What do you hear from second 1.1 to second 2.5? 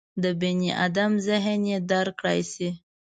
ذهن یې درک کړای